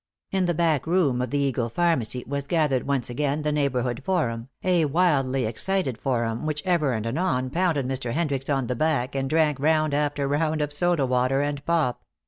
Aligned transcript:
In 0.31 0.45
the 0.45 0.55
back 0.55 0.87
room 0.87 1.21
of 1.21 1.29
the 1.29 1.37
Eagle 1.37 1.69
Pharmacy 1.69 2.23
was 2.25 2.47
gathered 2.47 2.87
once 2.87 3.07
again 3.07 3.43
the 3.43 3.51
neighborhood 3.51 4.01
forum, 4.03 4.49
a 4.63 4.85
wildly 4.85 5.45
excited 5.45 5.95
forum, 5.95 6.47
which 6.47 6.63
ever 6.65 6.93
and 6.93 7.05
anon 7.05 7.51
pounded 7.51 7.87
Mr. 7.87 8.11
Hendricks 8.11 8.49
on 8.49 8.65
the 8.65 8.75
back, 8.75 9.13
and 9.13 9.29
drank 9.29 9.59
round 9.59 9.93
after 9.93 10.27
round 10.27 10.59
of 10.59 10.73
soda 10.73 11.05
water 11.05 11.43
and 11.43 11.63
pop. 11.67 12.01